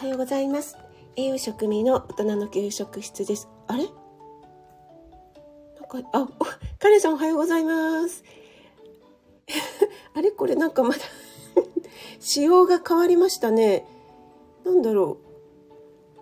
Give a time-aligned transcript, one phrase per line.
[0.00, 0.78] はようございます。
[1.14, 3.50] 栄養食味の大人の給食室です。
[3.66, 3.82] あれ？
[3.82, 3.90] な
[5.86, 6.26] んか、あ、お
[6.78, 8.24] カレンさんおはようございます。
[10.16, 10.30] あれ？
[10.30, 11.00] これなんかまだ
[12.18, 13.86] 仕様が変わりましたね。
[14.64, 15.18] なんだろ
[16.16, 16.20] う。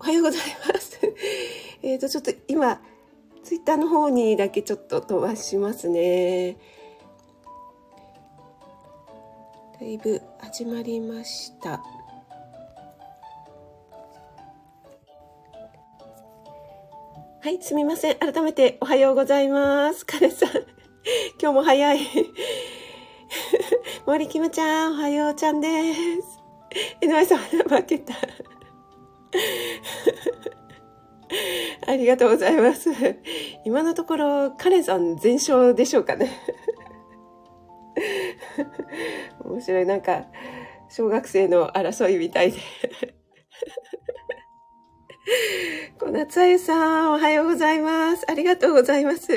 [0.00, 0.40] おはようござい
[0.74, 0.98] ます。
[1.82, 2.82] えっと、ちょっと今、
[3.44, 6.56] ツイッターの方にだけちょっと飛ばしますね。
[9.78, 12.01] だいぶ始まりました。
[17.44, 18.18] はい、すみません。
[18.20, 20.06] 改めておはようございます。
[20.06, 20.50] カレさん、
[21.42, 21.98] 今日も早い。
[24.06, 26.00] 森キムちゃん、おはようちゃんです。
[27.00, 28.14] 井上さん、負けた。
[31.90, 32.90] ありがとうございます。
[33.64, 36.30] 今のところ、カレンさん全勝でしょうかね。
[39.44, 39.86] 面白い。
[39.86, 40.26] なんか、
[40.88, 42.58] 小学生の争いみたいで。
[45.98, 48.24] 小夏あゆさん、おはようございます。
[48.28, 49.28] ありがとうございます。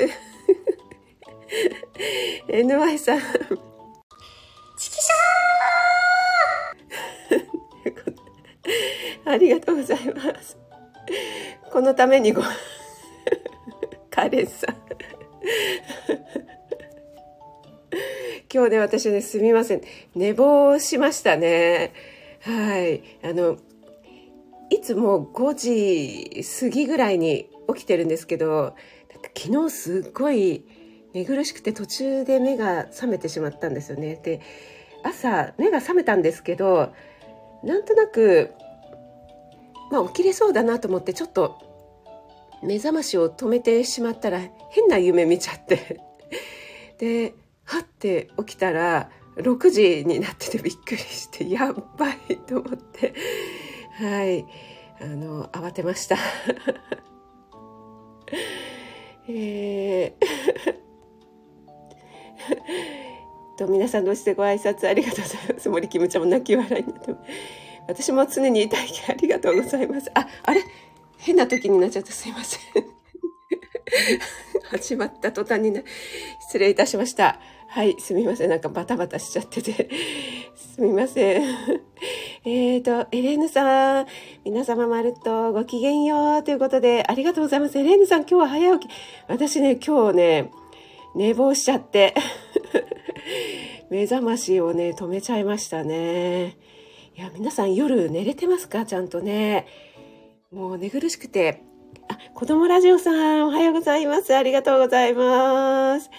[2.48, 3.20] NY さん。
[4.78, 5.12] チキシ
[9.24, 10.58] ありがとうございます。
[11.70, 12.42] このためにご、
[14.10, 14.76] カレンさん。
[18.52, 19.82] 今日ね、私ね、すみません。
[20.14, 21.92] 寝坊しましたね。
[22.40, 23.02] はい。
[23.22, 23.58] あの、
[24.70, 28.74] いつも5時過ぎぐらいに起きてるんですけど、
[29.36, 30.64] 昨日すっごい
[31.14, 34.20] 寝苦しくて途中で目が覚めてしまったんですよね。
[34.22, 34.40] で、
[35.02, 36.92] 朝目が覚めたんですけど、
[37.62, 38.52] なんとなく、
[39.90, 41.58] まあ起きれそうだなと思ってちょっと
[42.62, 46.00] 目覚ましを止めてしまったら変な夢見ちゃって。
[46.98, 53.14] で、はって起きたら6時になっててびっくりして、やっばいと思って。
[53.98, 54.46] はい。
[55.00, 56.16] あの、慌てました。
[59.28, 60.76] えー、
[63.58, 65.68] と、皆さんどうしてご挨拶ありがとうございます。
[65.70, 67.14] 森キムちゃんも泣き笑いになって
[67.88, 70.10] 私も常にいたいありがとうございます。
[70.14, 70.62] あ、あれ？
[71.18, 72.60] 変な時になっちゃってすいません。
[74.70, 75.84] 始まった途端にね、
[76.40, 77.40] 失礼いたしました。
[77.76, 78.48] はい、すみません。
[78.48, 79.90] なんかバタバタしちゃってて。
[80.56, 81.42] すみません。
[82.46, 84.06] えーと、エレーヌさん、
[84.46, 87.78] 皆様まるっとごきげんようということで、ありがとうございます。
[87.78, 88.90] エレーヌさん、今日は早起き。
[89.28, 90.50] 私ね、今日ね、
[91.14, 92.14] 寝坊しちゃって。
[93.90, 96.56] 目覚ましをね、止めちゃいましたね。
[97.14, 98.86] いや、皆さん夜寝れてますか？
[98.86, 99.66] ちゃんとね。
[100.50, 101.60] もう寝苦しくて。
[102.08, 104.34] あ、子供ラジオさん、おはようございます。
[104.34, 106.10] ありがとうございます。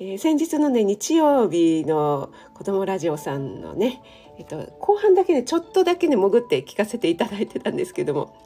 [0.00, 4.00] えー先日のね、日曜日の子供ラジオさんのね、
[4.38, 8.36] えっと、後半だけね、ちょっとだけね、潜って聞かせていただいてたんですけども、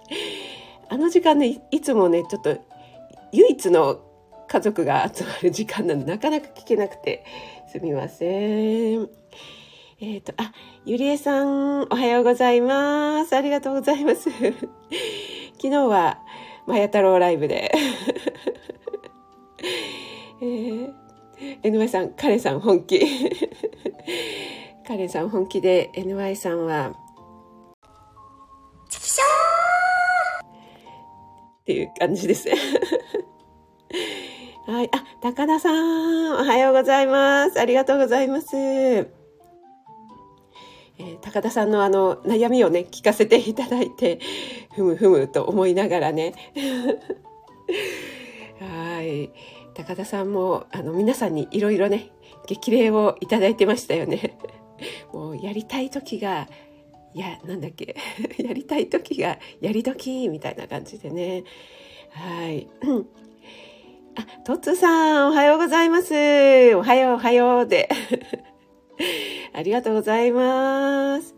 [0.89, 2.59] あの時間ね、いつもね、ちょっと
[3.33, 4.01] 唯一の
[4.49, 7.25] 家族が集まる時間なので、なかなか聞けなくて、
[7.71, 9.09] すみません。
[10.01, 10.53] えっ、と、あ、
[10.85, 13.37] ゆりえさん、おはようございます。
[13.37, 14.31] ありがとうございます。
[15.57, 16.19] 昨日は、
[16.67, 17.71] まや太郎ライブで、
[20.41, 21.02] えー、
[21.63, 23.01] NY さん、カレンさん本気。
[24.87, 26.95] カレンさん本気で、NY さんは、
[28.89, 29.21] チキシ
[30.41, 30.45] っ
[31.65, 32.49] ていう感じです。
[34.67, 34.91] はい。
[34.93, 37.61] あ、高田さん、おはようございます。
[37.61, 38.57] ありがとうございます。
[38.57, 39.23] えー
[41.21, 44.21] 高田さんのあの悩みをね、聞かせていただいて、
[44.75, 46.35] ふむふむと思いながらね。
[48.61, 49.31] はい。
[49.75, 52.11] 高田さんも、あの、皆さんにいろいろね、
[52.47, 54.39] 激励をいただいてましたよね。
[55.13, 56.49] もう、やりたい時が、
[57.15, 57.97] いや、なんだっけ、
[58.39, 61.45] やりたい時が、やり時みたいな感じでね。
[62.11, 62.69] はい。
[64.15, 66.13] あ、トッツさん、おはようございます。
[66.75, 67.89] おはよう、おはようで。
[69.55, 71.35] ありがとうございます。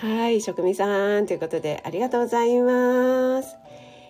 [0.00, 3.57] はい、職味さん、ということで、ありがとうございます。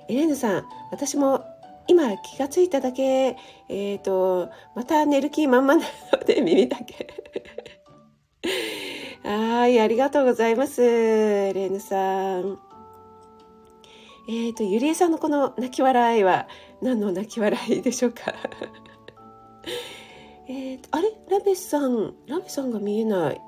[0.09, 1.45] エレーヌさん、私も
[1.87, 3.37] 今気がついただけ、
[3.69, 7.07] えっ、と、また寝る気満々なので、耳だけ。
[9.29, 10.83] はい、ありがとうございます。
[10.83, 12.59] エレーヌさん。
[14.31, 16.49] えっ、と、ゆりえさんのこの泣き笑いは
[16.83, 18.35] 何の泣き笑いでしょうか？
[20.49, 21.11] えっと、あれ？
[21.31, 23.35] ラベさん、ラベさんが見えない。
[23.35, 23.41] ん？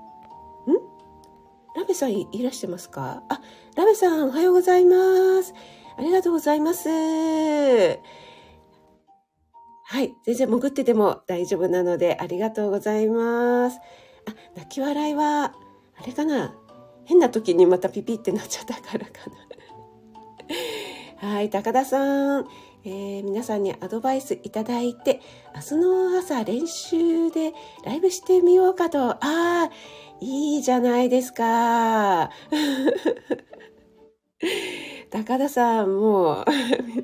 [1.77, 3.23] ラベさんいいらしてますか？
[3.29, 3.41] あ、
[3.77, 5.55] ラベさんおはようございます。
[6.01, 6.89] ありがとうございます。
[6.89, 6.95] は
[10.03, 13.79] い、全然潜ってても大丈夫なのでありがとうございます。
[14.27, 15.53] あ、泣き笑いは、あ
[16.07, 16.55] れかな
[17.05, 19.13] 変な時にまたピピってなっちゃったからか
[21.21, 21.21] な。
[21.35, 22.47] はい、高田さん、
[22.85, 25.21] えー、皆さんにアドバイスいただいて、
[25.55, 27.53] 明日の朝練習で
[27.85, 29.11] ライブしてみようかと。
[29.11, 29.69] ああ、
[30.23, 32.31] いいじゃないですか。
[35.11, 36.45] 高田さん、もう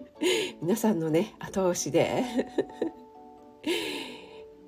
[0.62, 2.24] 皆さんのね、後押しで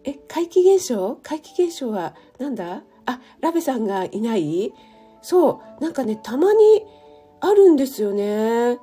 [0.04, 1.18] え、怪奇現象？
[1.22, 2.82] 怪奇現象はなんだ？
[3.06, 4.72] あ、ラベさんがいない？
[5.22, 6.84] そう、なんかね、たまに
[7.40, 8.78] あるんですよね。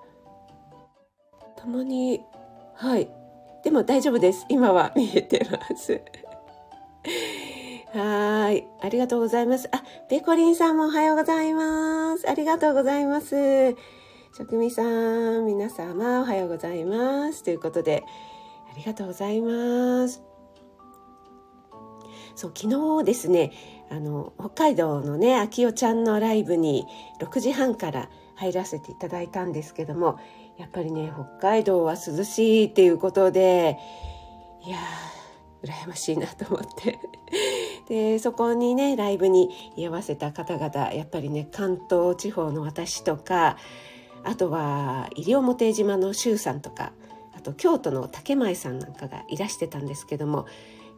[1.58, 2.22] たまに、
[2.76, 3.10] はい。
[3.64, 4.46] でも大丈夫です。
[4.50, 6.02] 今は見えてます。
[7.94, 8.68] はい。
[8.82, 9.68] ありがとうございます。
[9.72, 12.30] あ、ペコリンさんもおはようございます。
[12.30, 13.76] ありがとうございます。
[14.38, 17.42] 職味さん、皆様おはようございます。
[17.42, 18.04] ということで、
[18.70, 20.24] ありがとうございます。
[22.36, 23.54] そう、昨日ですね、
[23.90, 26.86] あの、北海道のね、あきおちゃんのライブに
[27.22, 30.20] 6時半から入らせていただいたんですけども、
[30.58, 33.78] やっぱりね、北海道は涼しいっていうことで、
[34.66, 37.00] いやー、羨ましいなと思って。
[37.88, 43.56] で、そこにね、ライブに居合わせた方々、やっぱりね、関東地方の私とか、
[44.26, 46.92] あとは西表島の周さんとか、
[47.36, 50.46] あと京都の竹前さんなんかがいらしてたんですけども、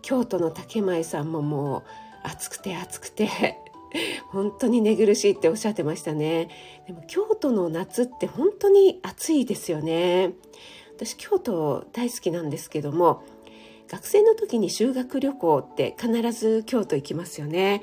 [0.01, 1.83] 京都の竹前さんももう
[2.23, 3.57] 暑くて暑くて
[4.29, 6.49] 本当に寝苦しいっておっしゃってましたね。
[6.87, 10.33] でも京都の夏って本当に暑いですよね。
[10.95, 13.21] 私京都大好きなんですけども
[13.87, 17.81] 学生の時に修学旅行って必ず京都行きますよね。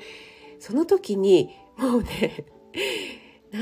[0.59, 2.45] その時にもうね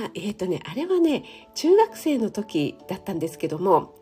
[0.01, 1.23] なえっ、ー、とねあれはね
[1.55, 3.95] 中学生の時だったんですけども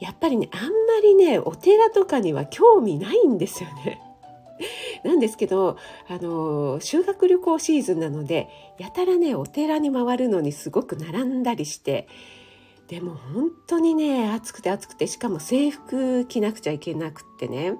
[0.00, 0.68] やっぱりねあんま
[1.02, 4.00] りねお寺とかには興味ないんですよね。
[5.04, 5.76] なんですけど、
[6.08, 8.48] あの、修学旅行シーズンなので、
[8.78, 12.06] やたらね、お寺に回るのにすごく並んだりして、
[12.88, 17.74] でも本当にね、暑くて暑くて、しかも制服着なくちゃいけなくってね、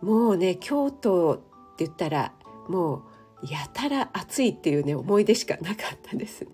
[0.00, 1.36] もうね、京都っ
[1.76, 2.32] て言ったら、
[2.68, 3.02] もう、
[3.42, 6.48] やたら暑いっていうね、思い出しかなかったですね。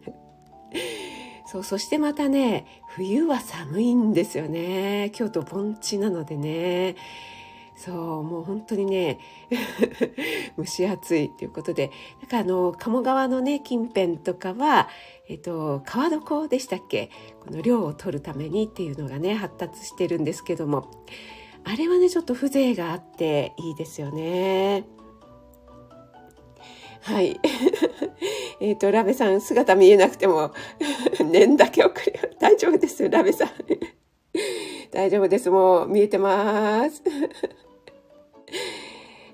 [1.46, 5.10] そう、そしてまたね、冬は寒いんですよね。
[5.14, 6.96] 京都盆地なのでね。
[7.76, 9.18] そうもう本当にね
[10.56, 11.90] 蒸し暑いということで
[12.22, 14.88] だかあの鴨川のね近辺とかは、
[15.28, 17.10] えっと、川床でしたっけ？
[17.44, 20.88] この量を取るためにっていうのがね発達してるんですけども
[21.64, 24.84] あれはねちょっと風情があっていいですよね。
[27.04, 27.38] はい。
[28.60, 30.52] えっと、ラベさん、姿見えなくても、
[31.22, 32.34] 念だけ送る。
[32.40, 33.48] 大丈夫ですよ、ラベさん。
[34.90, 35.50] 大丈夫です。
[35.50, 37.02] もう見えてます。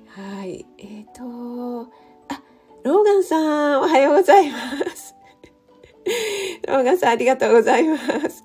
[0.09, 0.67] はい。
[0.79, 1.93] えっ、ー、と、
[2.29, 2.43] あ、
[2.83, 4.59] ローガンさん、おはようございま
[4.97, 5.15] す。
[6.67, 8.43] ローガンさん、ありがとうございます。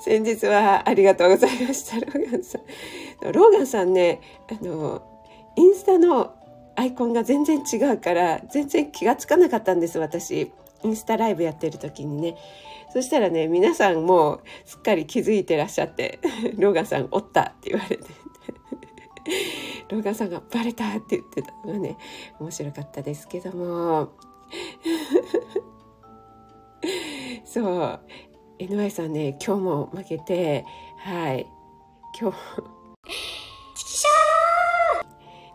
[0.00, 2.62] 先日はありがとうございました、ローガンさん。
[3.32, 5.00] ローガンさんね、あの、
[5.54, 6.34] インスタの
[6.76, 10.52] アイコンが全然違うから、全然気がつかなかったんです、私。
[10.82, 12.36] インスタライブやってる時にね。
[12.92, 16.20] そしたらね、皆さんもすっかり気づいてらっしゃって、
[16.56, 18.04] ローガンさんおったって言われて、
[19.90, 21.96] ローガンさんがバレたって言ってたのがね、
[22.38, 24.10] 面白かったですけども、
[27.44, 28.00] そう、
[28.58, 30.64] NY さんね、今日も負けて、
[30.98, 31.46] はい、
[32.20, 32.38] 今日、
[33.74, 34.23] チキシャー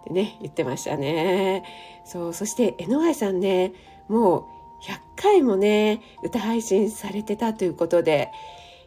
[0.01, 1.63] ってね、言ってましたね。
[2.05, 3.73] そう、そして NY さんね、
[4.07, 4.47] も
[4.81, 8.31] う100回もね、歌配信されてたということで、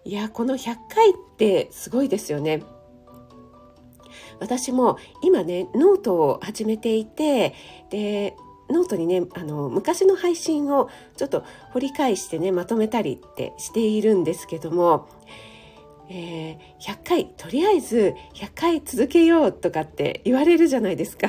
[0.05, 2.63] いや、この100回ってすごいですよね。
[4.41, 7.55] 私も今ね、ノートを始めていて、
[7.91, 8.37] で、
[8.71, 15.07] ノートにね、あの、昔の配信をちょっと掘り返してね、まとめたりってしているんですけども、
[16.09, 21.29] えー、100回、とりあえず100回続けようとかって言われるじゃないですか。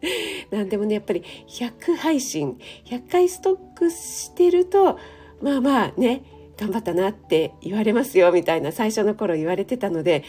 [0.50, 4.98] なんでもね、やっぱり100配信、100回ストックしてると、
[5.40, 6.22] まあまあね、
[6.56, 10.24] 頑張ったなって言われますよ、みたいな最初の頃言われてたので、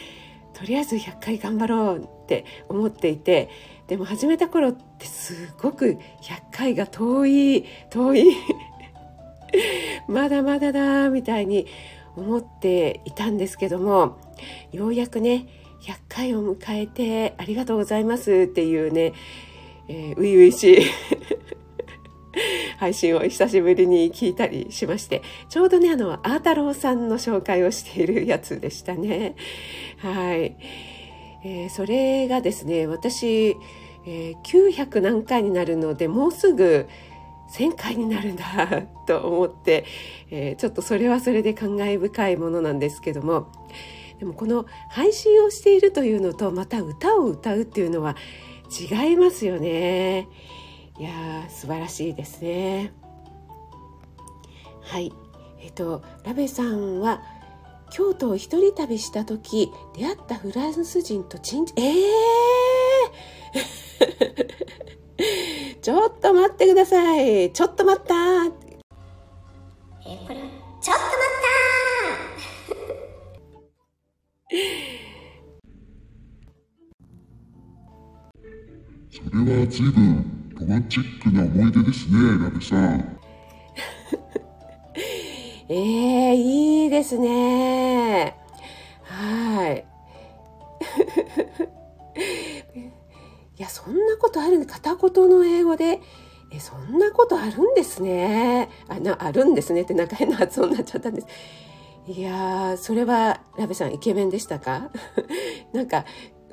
[0.52, 3.48] とりあえず100回頑張ろうって思っていて、
[3.88, 8.24] でも始めた頃ってすごく100回が遠い、遠い
[10.08, 11.66] まだまだだ、みたいに
[12.16, 14.18] 思っていたんですけども、
[14.72, 15.46] ようやくね、
[15.82, 19.12] 100回を迎えてありがとうございますっていうね、
[19.88, 20.86] えー、初々しい
[22.78, 29.36] 配信を久しぶりに聞いたりしまして、ちょうどね、あの、アータローさんの紹介をしているやつでしたね。
[29.98, 30.56] はい。
[31.44, 33.56] えー、それがですね、私、
[34.06, 36.86] えー、900何回になるので、もうすぐ
[37.50, 38.44] 1000回になるんだ
[39.06, 39.84] と思って、
[40.30, 43.48] えー、ちょっとそれはそれで感慨深いものなんですけども。
[44.18, 48.16] でもこの配信をしているというのとまた歌を歌うっていうのは
[48.80, 50.28] 違いますよね。
[50.98, 52.94] いやー素晴らしいですね。
[54.80, 55.12] はい。
[55.60, 57.22] えっ、ー、とラベさんは
[57.90, 64.95] 京都を一人旅した時出会ったフランス人とチンええー、
[65.80, 67.52] ちょっと待ってください。
[67.52, 68.14] ちょっと待った。
[70.08, 70.36] えこれ
[70.80, 71.56] ちょっと待った
[79.10, 83.18] それは随分ロマンチックな思い出ですねラベさん。
[85.68, 88.45] え えー、いいですね。
[93.86, 96.00] そんなことあるんで片言の英語で、
[96.50, 98.68] え、そんなことあるんですね。
[98.88, 101.26] あ、な、あるんですねってなんか変な発音になっちゃったんです。
[102.08, 104.90] いやー、それは、ラベさんイケメンでしたか？
[105.72, 106.04] なんか、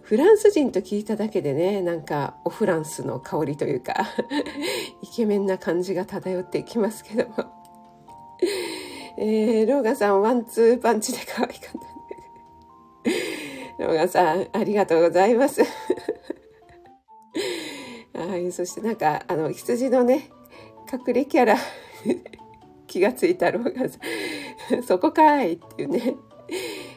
[0.03, 3.93] フランス人と聞いただけでね、なんか、オフランスの香りというか
[5.01, 7.35] イケメンな感じが漂ってきますけども
[9.17, 11.57] えー、ローガさん、ワンツーパンチで可愛かっ
[13.77, 13.83] た。
[13.85, 15.61] ローガさん、ありがとうございます。
[18.13, 20.29] はい、そしてなんか、あの、羊のね、
[20.91, 21.57] 隠れキャラ、
[22.87, 23.99] 気がついたローガンさ
[24.77, 26.15] ん、 そこかいっていうね。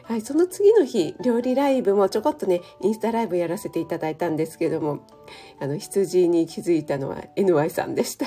[0.03, 4.99] はい、その次の日、料理ライブもちょこっとね、インスタライブやらせていただいたんですけども、
[5.59, 8.25] あの、羊に気づいたのは NY さんでした。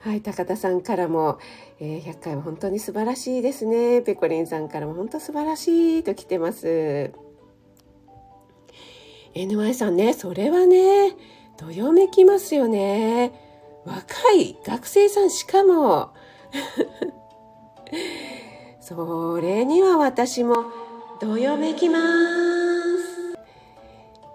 [0.00, 1.38] はい、高田さんからも、
[1.80, 4.00] えー、100回は本当に素晴らしいですね。
[4.00, 7.12] ペコリンさんからも本当素晴らしいと来てます。
[9.38, 11.14] NY さんね、それはね、
[11.58, 13.32] どよめきますよね。
[13.84, 16.10] 若い学生さんしかも。
[18.80, 20.64] それには私も
[21.20, 23.38] どよめきます。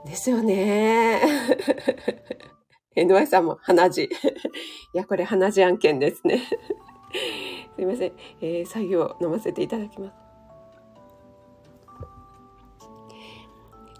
[0.05, 1.21] ですよね。
[2.95, 4.03] NY さんも鼻血。
[4.07, 4.09] い
[4.93, 6.39] や、これ鼻血案件ですね。
[7.75, 8.13] すいません。
[8.39, 10.22] えー、作業飲ませていただきます。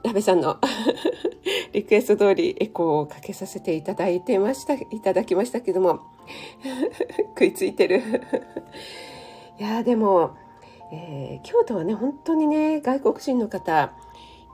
[0.03, 0.57] ラベさんの
[1.74, 6.01] リクエスト通りエコーをかけさせていただいてました、いただきましたけども、
[7.36, 8.01] 食いついてる。
[9.60, 10.31] いやでも、
[10.91, 13.93] えー、京都はね、本当にね、外国人の方、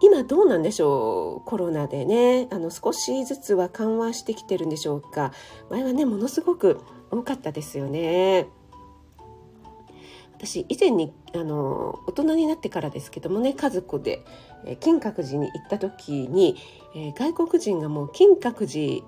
[0.01, 5.33] 今どうなんでしょうコロナでねあの少しずつは緩和してきてるんでしょうか
[5.69, 6.79] 前はねものすごく
[7.11, 8.47] 多かったですよね
[10.39, 14.23] 私以前にあの大人になってからですけどもね家族で、
[14.65, 16.55] え金閣寺に行った時に、
[16.95, 19.05] え、外国人がもう金閣寺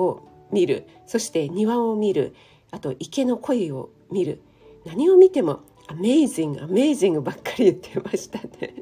[0.00, 0.86] を見る。
[1.06, 2.34] そして庭を見る。
[2.70, 4.40] あと池の鯉を見る。
[4.86, 8.74] 何を見てもアメイジングアメイジングばっかり言ってましたね。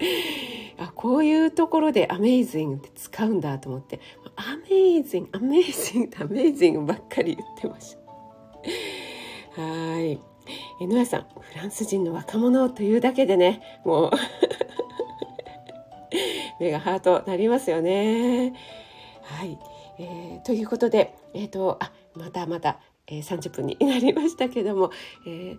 [0.78, 4.00] あこういうところでアメイジングって使うんだと思って。
[4.36, 7.96] アメイジングアメイジングアメイジングばっかり言ってまし
[9.56, 9.62] た。
[9.62, 10.35] はい。
[10.80, 14.10] N さんフランス人の若者というだけでねもう
[16.60, 18.54] 目がハートなりますよね。
[19.22, 19.58] はい、
[19.98, 24.90] えー、ということでえっ、ー、とあまたまた、えー、30分になりましたけども、
[25.26, 25.58] えー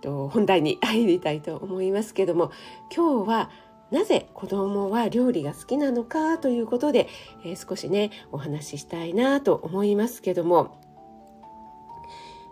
[0.00, 2.52] と本題に入りたいと思いますけども
[2.94, 3.50] 今日は
[3.90, 7.08] なぜ子供は料理が好きなのかということで、
[7.44, 10.80] えー、少しねお話ししたいなと思いますけども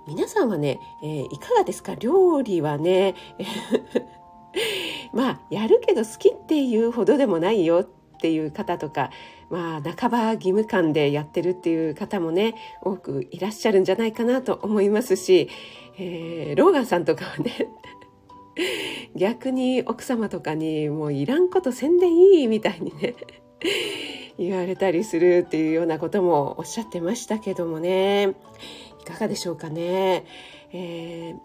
[0.07, 1.95] 皆さんはね、えー、いかがですか？
[1.97, 3.15] 料理はね
[5.13, 9.11] まあやるけど好きっていうほどでもないよっていう方とか
[9.51, 15.49] まあ半ば義務感でやってるっていう方もね多くいらっしゃるんじゃないかなと思いますし、
[15.99, 17.53] えー、ローガンさんとかはね
[19.17, 23.15] 逆に奥様とかにもういらんことせんでいいみたいにね
[24.39, 28.35] 言われたりするっていうようなこともおっしゃってましたけどもね。
[29.07, 30.27] かがでしょうかね。
[30.73, 31.37] えー。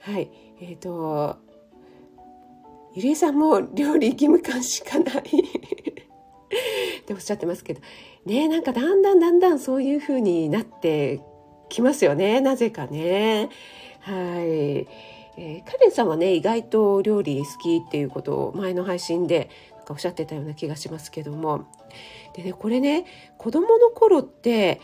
[0.12, 0.30] はい。
[0.60, 1.36] えっ、ー、と
[2.94, 5.22] ゆりえさんも料理義務感しかない。
[7.00, 7.80] っておっしゃってますけど。
[8.26, 11.20] ねなんかだんだんだんだんそういう風になって
[11.68, 12.40] きますよね。
[12.40, 13.48] なぜかね。
[14.00, 21.64] はい、えー、カレンさんはね意外と料理好きっていうことを前の配信でなんかおっしゃってたような気がしますけども。
[22.36, 23.04] でねこれね
[23.38, 24.80] 子供の頃って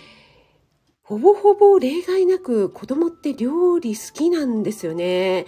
[1.03, 5.47] ほぼほぼ例外なく子供って料理好きなんですよね。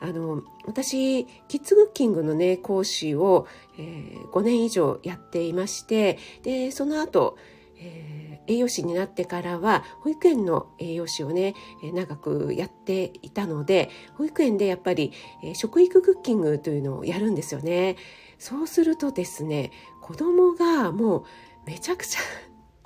[0.00, 3.46] あの私キッズクッキングのね講師を、
[3.78, 7.36] えー、5年以上やっていましてでその後、
[7.80, 17.96] えー、栄養士になってからは保育園の栄養士をね長くやっていたので保育園でやっぱり、えー、食育クッキングというのをやるんですよね。
[18.38, 19.72] そうするとですね
[20.08, 21.24] 子供がもう
[21.66, 22.20] めちゃくちゃ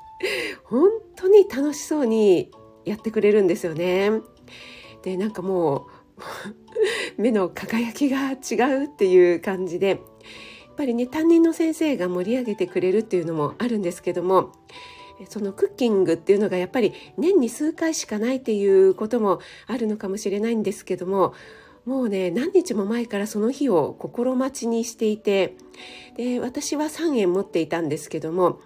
[0.66, 2.50] 本当に楽しそうに
[2.84, 4.10] やってくれるんですよね。
[5.02, 5.86] でなんかも
[6.18, 6.20] う
[7.22, 9.98] 目の輝きが違うっていう感じでやっ
[10.76, 14.50] ぱりね担任の先生が盛り上げてくれるっていうのもあるんですけども
[15.28, 19.38] そのクッキングっていうのがやっぱり年に数回しかないっていうことも
[19.68, 21.34] あるのかもしれないんですけども
[21.84, 25.56] もうね何日も前からその日を心待ちにしていて
[26.16, 28.60] で私は3円持っていたんですけども、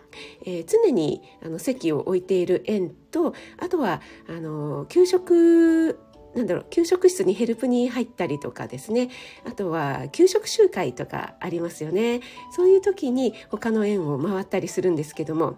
[0.45, 5.99] えー、常にあの席を置いている園とあとはあの給食
[6.35, 9.09] なんだろう給食室にヘルプに入ったりとかですね。
[9.47, 12.21] あとは給食集会とかありますよね。
[12.55, 15.57] そういう時に他の園を回ったりするんですけども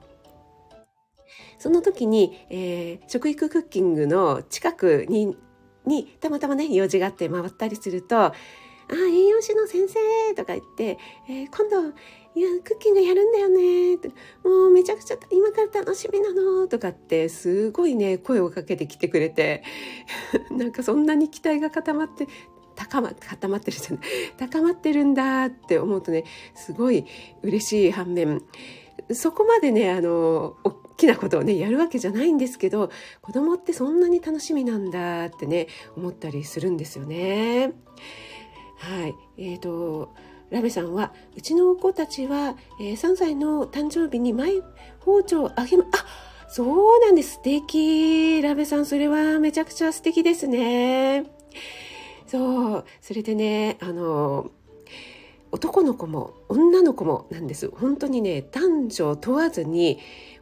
[1.59, 5.37] その時に、えー、食育クッキングの近くに
[5.89, 8.35] にたまたまね用事があって回ったりすると「あ
[9.11, 11.89] 栄養士の先生」とか言って「えー、今度
[12.35, 14.09] いやクッキングやるんだよね」って
[14.45, 19.63] 「もうめちゃくちゃ今から楽しみなの」とかってすごいね声をかけてきてくれて
[20.51, 22.29] なんかそんなに期待が固まって
[22.77, 24.01] 高ま固まってるじゃない。
[24.39, 27.05] 高まってるんだって思うとねすごい
[27.43, 28.41] 嬉しい反面
[29.13, 30.57] そこまでねあの
[30.99, 32.91] きなことをねやるわけじゃないんですけど
[33.23, 37.73] 子供ってそんなに楽しみなんだってね思ったりするんですよね。
[38.79, 39.15] はい。
[39.39, 40.15] えーと、
[40.51, 44.63] ラベさんはうちの子たちは、えー、3歳の誕生日にマイ
[45.01, 45.89] 包丁をあげまあ
[46.49, 47.35] そうなんです。
[47.35, 48.41] 素敵。
[48.43, 51.27] ラベさんそれはめちゃくちゃ素敵ですね。
[52.27, 52.85] そう。
[53.01, 54.51] それでねあの
[55.51, 57.71] 男の子も女の子もなんです。
[57.71, 59.99] 本当にね男女問わずに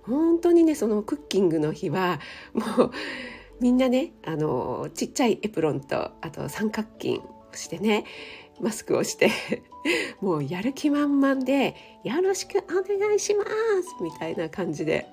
[0.06, 2.20] 本当にねそのクッキングの日は
[2.54, 2.90] もう
[3.60, 8.04] みんなねあのちっちゃいエプロンとあと三角巾をしてね
[8.60, 9.30] マスクをして
[10.20, 13.50] もうやる気満々で「よろしくお願いします」
[14.02, 15.06] みたいな感じで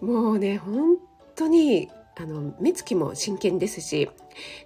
[0.00, 0.98] もうね本
[1.34, 4.08] 当にあの目つきも真剣ですし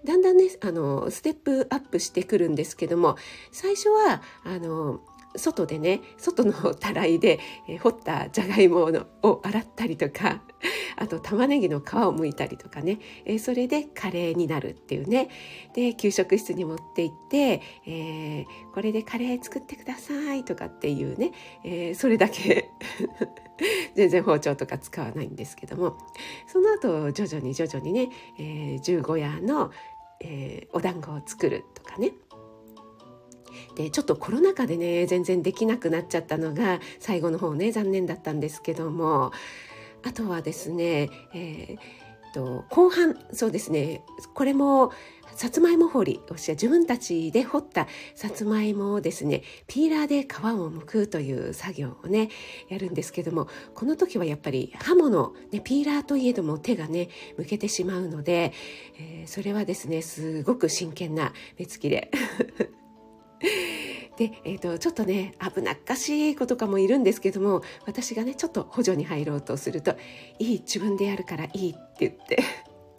[0.05, 3.17] だんだんねあのステップアップしてくるんですけども
[3.51, 5.01] 最初はあの
[5.37, 7.39] 外でね外のたらいで、
[7.69, 8.91] えー、掘ったじゃがいも
[9.23, 10.43] を洗ったりとか
[10.97, 15.29] あと玉ねぎの皮を剥いたりとかね、えー、それでカレーになるっていうね。
[15.75, 21.33] で給食室に持って行って、えー、これでカレー作ってくださいとかっていうね、
[21.65, 22.69] えそれだけ
[23.95, 25.97] 全然包丁とか使わないんですけども。
[26.47, 28.43] その後徐々に徐々にね、え
[28.83, 29.71] 15夜の、
[30.21, 32.13] えお団子を作るとかね。
[33.77, 39.33] でちょっとコロナ禍でね全然できなくなっちゃったのが最後の方ね残念だったんですけども
[40.05, 42.01] あとはですね、えー
[42.33, 44.03] と後半そうですね
[44.35, 44.93] これも
[45.35, 52.29] さつまいも掘り自分たちで掘ったさつまいもをですねピーラーで皮を剥くという作業をね
[52.69, 57.09] やるんですけどもこの時はやっぱり刃物、ね、ピーラーといえども手がね
[57.39, 58.53] 向けてしまうので、
[58.99, 62.11] えー、それはですねすごく真剣な目つきで
[64.17, 69.97] で、えーと、ちょっとね危なっかしい子とかもいるんですけども私がねちょっと補助に入ろうとすると
[70.39, 72.43] 「いい自分でやるからいい」って言って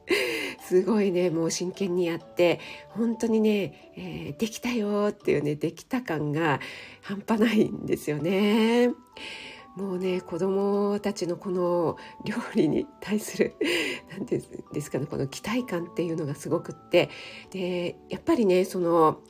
[0.65, 6.59] すごいねもう真剣にやって本当にね、えー、できたよっていうねできた感が
[7.01, 8.89] 半端ないんですよね。
[9.75, 13.55] もうね子供たちのこの料理に対する
[14.11, 17.09] 何て言うんですかねこの期待感っていうのがすごくって
[17.51, 19.21] でやっぱりねその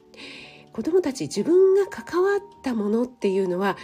[0.74, 3.78] 子どもたち自分が関わったものっていうのは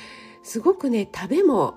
[0.44, 1.76] すごくね食べも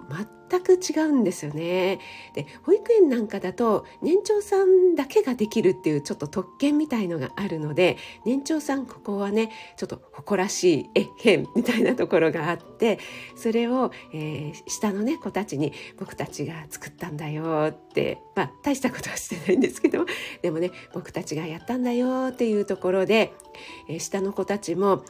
[0.51, 1.99] 全く違うんですよね。
[2.35, 12.99] で保育園なんかだと年長さんだけができるっていうちょっと特権みたいのがあるので年長さんここはねちょっと誇らしいえへんみたいなところがあって
[13.37, 20.07] それを、えー、下のね子たちに僕たちが作ったんだよってまあ大したことはしてないんですけど
[20.43, 23.33] でもね僕たちがやったんだよっていうところで、
[23.89, 25.05] えー、下の子たちも、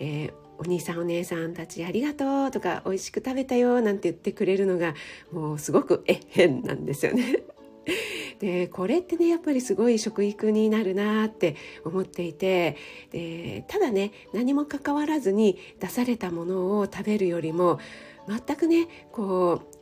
[0.00, 4.94] えーお兄さんお姉さんたちありがとうとか美味しく食べたよなんて言ってくれるのが
[5.32, 7.42] もうすごくえ変なんですよね。
[8.40, 12.76] でこれってねやっぱりすごい食育になるなって思っていて
[13.10, 17.78] でただね何も関わらずに出されたものを食べるよりも
[18.28, 19.75] 全くねこう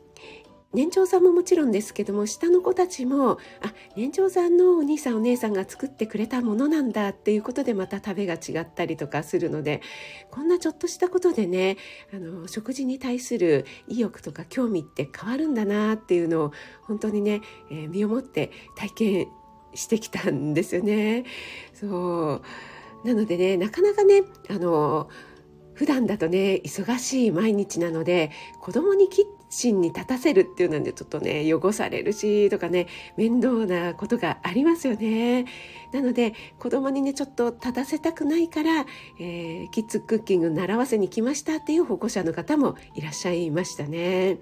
[0.75, 3.37] 年長さんももちろんですけども下の子たちもあ
[3.95, 9.81] 年長さんのお兄さんお姉さんが作ってくれたものなんだっていうことでまた食べが違ったりとかするので
[10.29, 11.77] こんなちょっとしたことでね
[12.13, 16.51] あの食事に対する意欲とか興味って変わるんだなっていうのを
[16.83, 19.27] 本当にね、えー、身をもって体験
[19.73, 21.25] してきたんですよね。
[21.73, 22.41] そ
[23.03, 25.09] うなのでねなかなかねあの
[25.73, 29.09] 普段だとね忙しい毎日なので子供に
[29.49, 35.45] チンに立たせるっていうのでちょっとね汚されるしとかね面倒なことがありますよね
[35.93, 38.85] なので子供にねちょっと立たせたくないから、
[39.19, 44.37] えー、キッズクッキング習わせに来ましたっていう保護者の方もいらっしゃいましたね。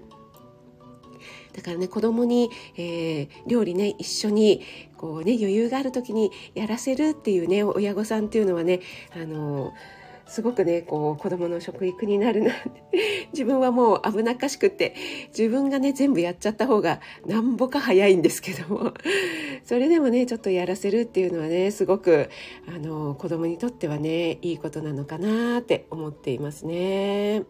[1.52, 4.62] だからね子供に、えー、料理ね一緒に
[4.96, 8.80] こうね余裕がある時にやらせるっていうね親御さんっていうのはね
[9.14, 12.52] あのーすごくねこう子供の食育になるな
[13.32, 14.94] 自分はもう危なっかしくって
[15.36, 18.94] 自分がね全部やっちゃった方がなんぼか早いんですけども
[19.64, 22.28] それでもねちょっとやらせるっていうのはねすごく
[22.66, 27.44] あの子供にとってはねいいことなのかなって思っていますね。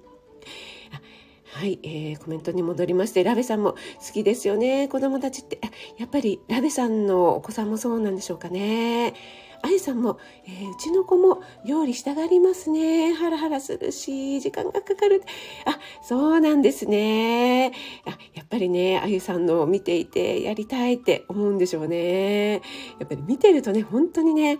[1.54, 5.60] はい、えー、コメントに戻りまして、ラベさんも好きですよね、子供たちって。
[5.98, 9.14] やっぱりラベさんのお子さんもそうなんでしょうかね。
[9.64, 13.14] あゆさんも、えー、うちの子も料理したがりますね。
[13.14, 15.22] ハラハラするし、時間がかかる。
[15.64, 17.72] あ、そうなんですね。
[18.04, 22.56] あやっぱりね、あゆさんのを見ていてやりたいって思うんでしょうね。
[22.56, 22.60] や
[23.04, 24.58] っぱり見てるとね、本当にね、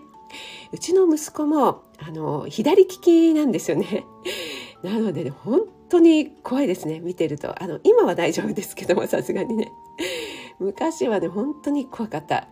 [0.73, 4.05] うちの息子も、あの、左利きなんですよね。
[4.81, 7.61] なのでね、本当に怖いですね、見てると。
[7.61, 9.71] あの、今は大丈夫ですけども、さすがにね。
[10.57, 12.47] 昔はね、本当に怖かった。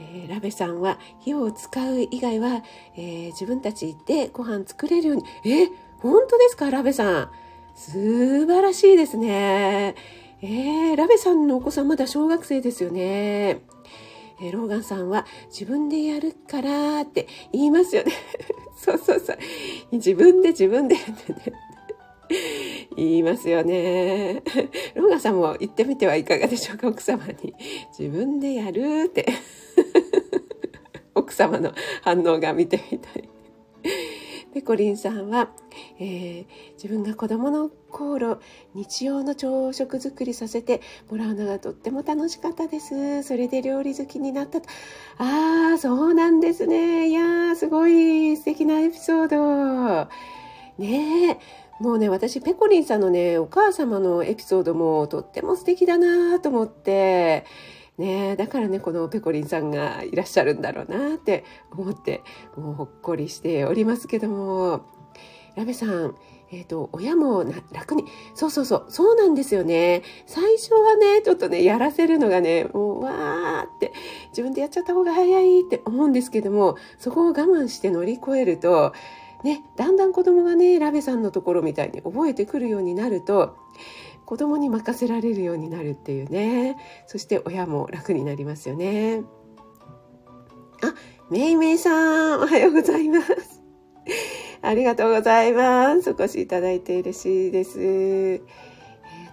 [0.00, 2.62] えー、ラベさんは火を使う以外は、
[2.96, 5.24] えー、自分たちでご飯作れるように。
[5.44, 6.70] え本当ですか？
[6.70, 7.30] ラベさん。
[7.74, 9.94] 素晴らしいですね。
[10.42, 13.60] えー、ラベさんのお子さんまだ小学生ですよね。
[14.42, 18.12] えー、ローガンさんは自分でやるからって言いますよね。
[18.74, 19.38] そうそうそう。
[19.92, 20.96] 自分で自分で。
[20.96, 21.52] ってね
[22.96, 24.42] 言いますよね。
[24.94, 27.54] ローガさんも言ってみてはいかがでしょうか、奥様に。
[27.98, 29.26] 自分でやるって。
[31.14, 33.28] 奥様の反応が見てみたい。
[34.52, 35.50] ペコリンさんは、
[36.00, 38.40] えー、自分が子供の頃
[38.74, 44.68] 日曜の朝食作りさせてもらうのがとっても楽しかったですそれで料理好きになったと
[45.18, 50.10] ああそうなんですねいやーすごい素敵なエピソード
[50.78, 51.38] ねえ
[51.80, 57.46] もうね私ペコリンさんのねお母様のエピソードもとっても素敵だなと思って
[57.96, 62.22] ねだからねこのペコリンさんがいらっしゃるんだろうなって思って
[62.56, 64.84] もうほっこりしておりますけども
[65.56, 66.14] ラベさん
[66.52, 70.02] えっ、ー、と、親も楽に、そうそうそう、そうなんですよね。
[70.26, 73.92] 最初はね、ちょっとね、やらせるのがね、もう、わーって、
[74.30, 78.92] 自分でやっちゃった方が早いって思うんですけども、そこを我慢して乗り越えると、
[79.42, 83.56] ね、だんだん子供がね、ラベさんのところみたいに覚えてくるようになると、
[84.26, 86.76] 子供に任せられるようになるっていうね。
[87.06, 89.24] そして親も楽になりますよね。
[90.82, 90.94] あ
[91.30, 93.60] めいめいさんおはようございます。
[94.62, 96.10] ありがとうございます。
[96.10, 98.42] お越しいただいて嬉しいです、えー、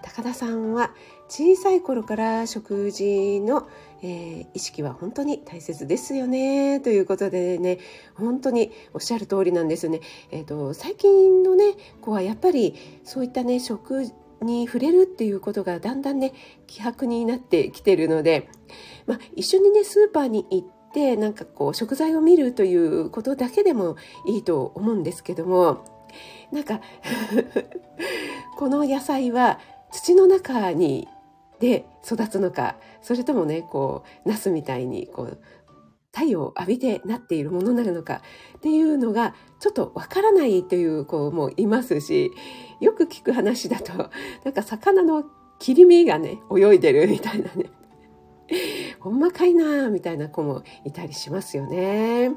[0.02, 0.90] 高田さんは
[1.28, 3.68] 小さい頃から食事の、
[4.02, 7.78] えー、意識は本当に大切ですよねということでね
[8.14, 10.00] 本当におっしゃる通りなんですよね。
[10.30, 16.32] えーと、最近のね子はやっぱりそういったね食に触れるっていうことがだんだんね
[16.66, 18.48] 希薄になってきてるので、
[19.06, 25.84] まあ、一緒にねスーパーに行ってなんかこう食材を見るということだけでもいいと思うんですけども
[26.52, 26.80] なんか
[28.56, 29.58] この野菜は
[29.90, 31.08] 土の中に
[31.60, 35.38] で育つのかそれともねこうナスみたいにこう
[36.12, 38.22] 太陽を浴びてなっているものなのか
[38.56, 42.32] っていうのがちょっとわからないという子もいますし
[42.80, 44.10] よく聞く話だと
[44.44, 45.24] なんか魚の
[45.58, 47.70] 切り身がね泳いでるみたいなね
[49.00, 52.32] ほんまかいなみたいな子もいたりしますよね。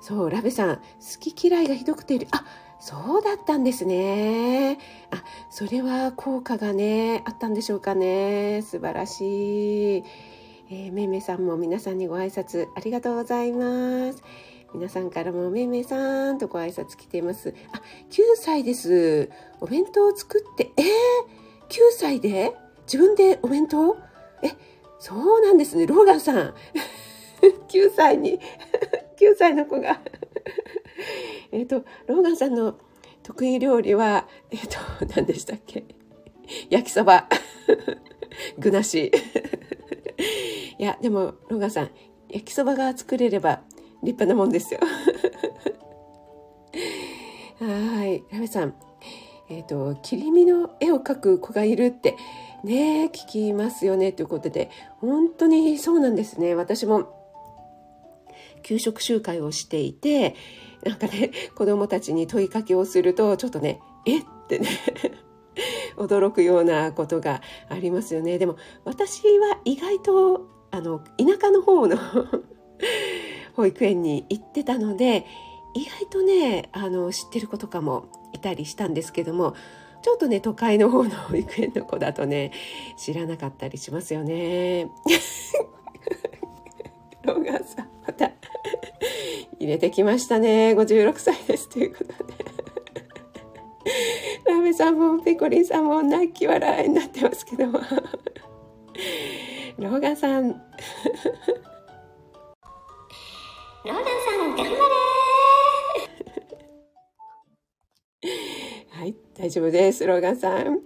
[0.00, 0.82] そうラベさん好
[1.20, 2.44] き嫌いがひどくてあ
[2.84, 4.76] そうだったんですね。
[5.12, 10.04] あそれは効果がねあったんでしょうかね素晴らしい。
[10.68, 14.24] えー、めいめいさんも皆さんにご挨拶ありがとうございます。
[14.74, 17.54] 皆さんからもめいめいさんとご挨拶来ています。
[17.72, 19.30] あ、9歳です。
[19.60, 20.84] お弁当を作って、えー、
[21.70, 22.52] 9歳で？
[22.92, 23.96] 自分でお弁当？
[24.42, 24.56] え、
[24.98, 25.86] そうなんですね。
[25.86, 26.54] ローガンさん。
[27.70, 28.40] 9歳に、
[29.20, 30.00] 9歳の子が
[31.52, 32.78] えっと、ローガンさんの
[33.22, 35.84] 得意料理は、えっ、ー、と、 何でしたっけ？
[36.70, 37.28] 焼きそば。
[38.58, 39.12] 具なし。
[40.78, 41.90] いや、でも、ローガンさん、
[42.28, 43.62] 焼きそばが作れれば
[44.02, 44.80] 立派なもんですよ。
[47.60, 48.24] はい。
[48.32, 48.74] ラメさん、
[49.48, 52.16] えっ、ー、と、切り身の絵を描く子がいるって、
[52.64, 56.54] ね聞きますよね、ということで、本当にそうなんですね。
[56.54, 57.22] 私も、
[58.62, 60.34] 給食集会をしていて、
[60.84, 64.24] なんかね、子供たちに問いかけをすると、ちょっとね、えっ？
[64.48, 64.68] てね
[65.96, 68.38] 驚くようなことがありますよね。
[68.38, 71.96] でも、私は意外と、あの、田舎の方の
[73.54, 75.26] 保育園に行ってたので、
[75.74, 79.54] 意外とね、あの、知ってる子とかもいたりしたんですけども、
[80.02, 82.52] ちょっとね、都会の方の保育園の子だとね、
[82.96, 84.90] 知らなかったりしますよね。
[87.22, 88.32] ロガさん、また
[89.58, 90.74] 入れてきましたね。
[90.76, 91.68] 56歳です。
[91.68, 92.44] ということで。
[94.46, 97.80] ラーメンさんもペコリンさんも泣き笑いになってますけども。
[99.78, 100.48] ローガンさん。
[100.50, 104.10] ローガンさ
[104.46, 104.70] ん、頑張れ
[108.90, 110.06] はい、大丈夫です。
[110.06, 110.80] ローガンさん。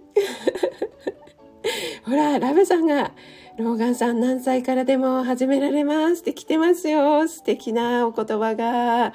[2.05, 3.11] ほら、ラベさんが、
[3.57, 7.27] ローガンさん何歳からでも始められますって来てますよ。
[7.27, 9.13] 素敵なお言葉が。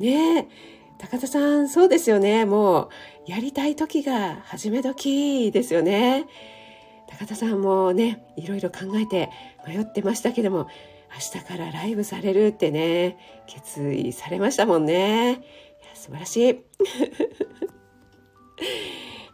[0.00, 0.48] ねえ、
[0.98, 2.44] 高田さん、そうですよね。
[2.44, 2.90] も
[3.26, 6.26] う、やりたい時が始め時ですよね。
[7.08, 9.30] 高田さんもね、いろいろ考えて
[9.64, 10.66] 迷ってましたけども、
[11.14, 15.30] 明日からライブされるってね、決意されましたもんね。
[15.30, 15.38] いや
[15.94, 16.64] 素晴らしい。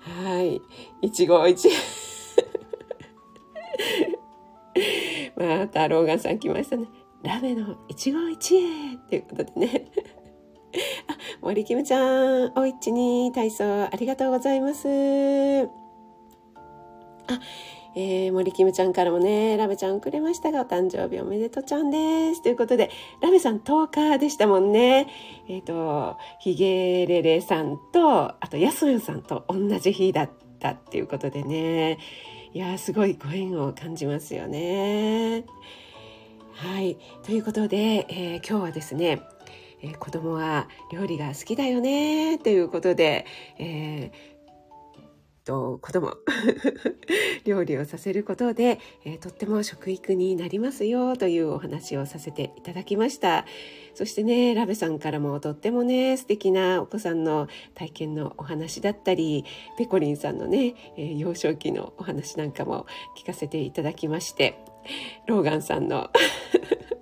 [0.22, 0.60] はい。
[1.00, 1.84] 一期一会
[5.36, 6.86] またローガンさん来ましたね。
[7.22, 9.86] ラメの一期一会ということでね。
[11.08, 14.86] あ、森キムちゃん、おいちに体操ありがとうございます。
[14.86, 14.90] あ、
[17.96, 22.42] えー、森キムちゃんからもね、ラメちゃんくれましたが、お誕生日おめでとうちゃんです。
[22.42, 22.90] ということで、
[23.22, 25.06] ラメさん10日でしたもんね。
[25.48, 31.98] えっ、ー、と、ヒゲレレさんと、あと、ヤソヨさんと同じ日だったっていうことでね。
[32.54, 35.44] いやすごいご縁を感じますよね。
[36.52, 36.96] はい。
[37.24, 39.22] ということで、えー、今日はですね、
[39.82, 43.26] えー、子供は料理が好きだよねということで、
[43.58, 44.33] えー、
[45.44, 46.16] と子供
[47.44, 53.44] 料理をさせることで、えー、とっても食育になりますよというお話をさせていただきました。
[53.94, 59.44] そしてね、ラベさんからもとってもね、素敵なお子さんの体験のお話だったり、
[59.78, 64.58] ペコリンさんのね、えー、幼少期のお話なんかも聞かせていただきまして、
[65.26, 66.10] ローガンさんの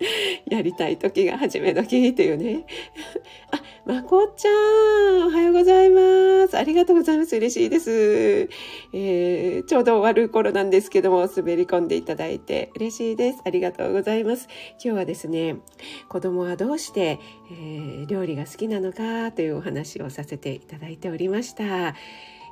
[0.48, 2.64] やりたい時が始め時というね。
[3.50, 6.56] あ、まこちゃん、おはようございます。
[6.56, 7.36] ありがとうございます。
[7.36, 8.48] 嬉しいです。
[8.92, 13.40] えー、ちょうど終わる頃なんですけども、滑り込んでいただいて嬉しいです。
[13.44, 14.48] ありがとうございます。
[14.82, 15.56] 今日はですね、
[16.08, 17.18] 子供はどうして、
[17.50, 21.94] えー、料理が好きなのかというお話をさせていただいておりました。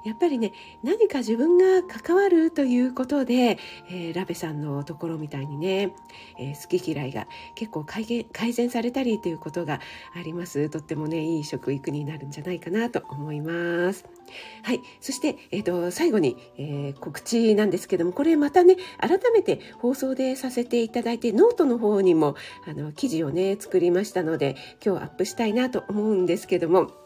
[0.06, 0.52] やっぱりね
[0.84, 3.58] 何か自分が関わるということで、
[3.90, 5.96] えー、ラベさんのところみたいにね、
[6.38, 9.80] えー、好き嫌いが結構改善されたりということが
[10.14, 14.04] ありますとってもねいい食育になるんじゃないかなと思います
[14.62, 14.80] はい。
[15.00, 22.34] そして、えっ、ー、と、最後に、えー、告知なんですけども、これまたね、改めて放送でさせていただいて、ノートの方にも、
[22.66, 27.05] あの、記事をね、作りましたので、今日アップしたいなと思うんですけども、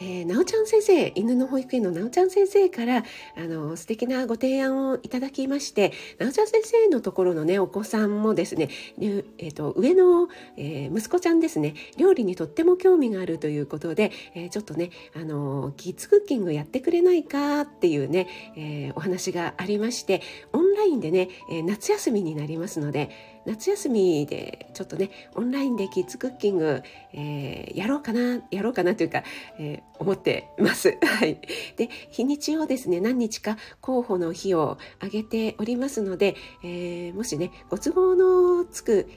[0.00, 3.04] えー、なおちゃん先生、犬の保育園のなおちゃん先生から、
[3.36, 8.68] あの、素敵なご提案をいただきまして、なおちゃん先生のところのね、お子さんもですね、
[9.00, 23.10] えっ、ー、と、上の、えー、息子ちゃんですね、料理にとっても興味があるということで、えちょっとね、あの、キッズクッキングやってくれないかっていうね、えお話がありまして、オンラインでね、え夏休みになりますので、
[23.46, 29.22] 夏休みでちょっとねオンラインでキッズクッキング、えー、やろうかなやろうかなというか、
[29.58, 30.98] えー、思ってます。
[31.02, 31.40] はい、
[31.76, 39.08] で日にちをですね何日か候補の日を挙げておりますので、えー、もしねご都合のつく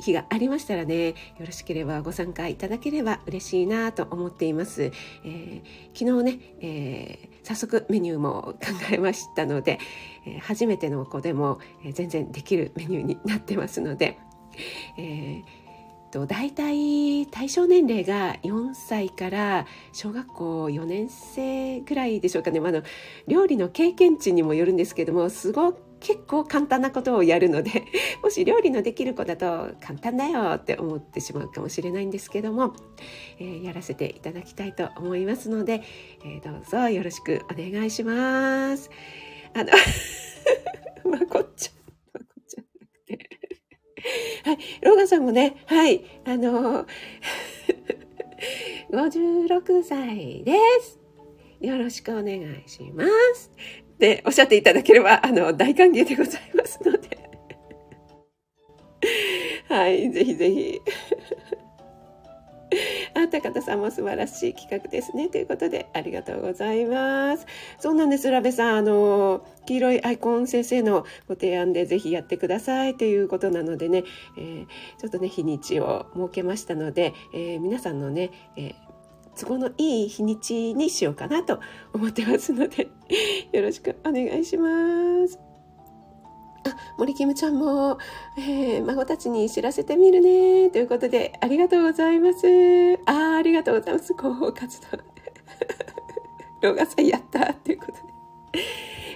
[0.00, 4.84] 日がありましたらね、よろしければご参加いただければ嬉しいなと思っています。
[4.84, 5.62] えー、
[5.98, 9.78] 昨日ね、えー、早速メニューも考えましたので、
[10.26, 14.18] えー、初めての子でも、え全然できるメニューになってますので、
[14.96, 15.42] え
[16.10, 22.82] と大体対象年齢が4歳から小学校4年生ぐらいでしょうかね、まあ、の
[23.26, 27.84] 料理の経験値にもよるんですけどもすご結構簡単なことをやるので
[28.22, 32.74] もし料理のできる子だと簡単だよって思ってしまうかもしれないんですけども、
[33.38, 35.82] えー、やらせていただきたいと思いますので、
[36.24, 38.90] えー、どうぞよろしくお願いします。
[39.54, 39.70] あの
[41.10, 41.74] まこっちゃん、
[42.12, 43.30] まこっちゃんなくて。
[44.44, 46.86] はい、ローガンさんもね、はい、あの
[48.90, 50.98] 56歳です。
[51.60, 53.50] よろしくお願いします。
[53.98, 57.18] っておっしゃっていただければ、あの、大歓迎でございますので。
[59.68, 60.80] はい、ぜひぜひ。
[63.14, 65.28] あ、高田さんも素晴らしい企画ですね。
[65.28, 67.46] ということで、ありがとうございます。
[67.80, 68.76] そうなんです、ラベさん。
[68.76, 74.04] あの、黄色いアイコン先生のご提案でぜひやってくださいということなのでね、
[74.38, 74.66] えー、
[74.98, 78.87] ちょっとね、日にちを設けましたので、えー、皆さんのね、えー
[79.38, 81.60] 都合のいい日にちにしようかなと
[81.94, 82.88] 思ってますので
[83.52, 85.38] よろしくお願いします。
[86.64, 87.98] あ、森キムちゃんも、
[88.36, 90.70] えー、孫たちに知らせてみるね。
[90.70, 92.46] ということで、ありがとうございます。
[93.06, 94.12] あありがとうございます。
[94.14, 94.86] 広報活動。
[96.70, 97.98] 動画祭やったということで。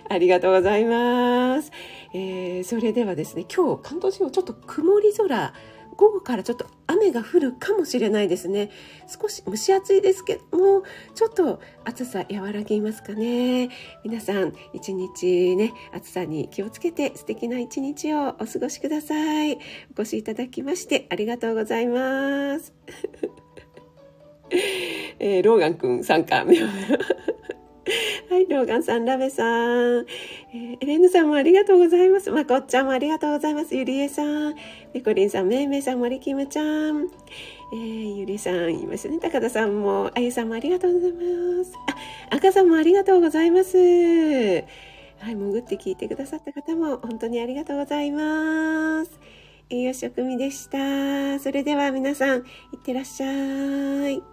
[0.09, 1.73] ありがとうございます。
[2.15, 5.53] えー、それではですね、今日関東地方ちょっと曇り空
[5.97, 6.67] 午後からちょっと
[7.03, 8.71] 雨が降るかもしれないですね。
[9.07, 10.83] 少し蒸し暑いですけども、
[11.15, 13.71] ちょっと暑さ和らぎますかね。
[14.05, 19.59] 皆さん、一日ね、暑さに気をつけて素敵な一日をお過ごしください。
[19.97, 22.73] お越しいただきましてありがとうございます。
[25.19, 26.45] えー、ローガン君参加。
[28.31, 30.07] はい、ローガンさん、ラベさん、
[30.55, 32.31] えー、エレンヌさんもありがとうございます。
[32.31, 33.75] まこっちゃんもありがとうございます。
[33.75, 34.55] ゆりえさん、
[34.93, 37.09] ペコリンさん、めいめいさん、森キムちゃん、
[37.75, 39.19] えー、ゆりさん、いますね。
[39.19, 41.73] 高田さんも、あゆさんもありがとうございます。
[42.31, 43.77] あ、赤さんもありがとうございます。
[43.77, 49.21] はい、潜って聞いてくださった方も、本当にありがとうございます。
[49.71, 51.39] 栄養食味でした。
[51.41, 52.45] それでは皆さん、いっ
[52.85, 54.32] てらっしゃい。